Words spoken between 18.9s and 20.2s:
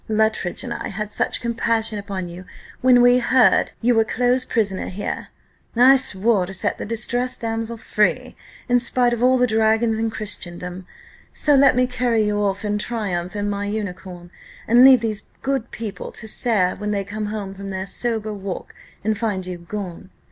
and find you gone.